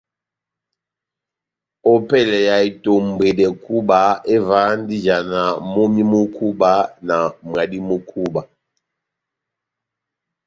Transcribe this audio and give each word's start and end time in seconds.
Ópɛlɛ 1.91 2.37
ya 2.47 2.55
itombwedɛ 2.69 3.47
kúba, 3.63 3.99
evahandi 4.35 4.93
ijana 4.99 5.41
momí 5.73 6.01
mu 6.11 6.19
kúba 6.37 6.71
na 7.07 7.17
mwadi 7.47 7.79
mú 7.87 7.95
kúba. 8.09 8.41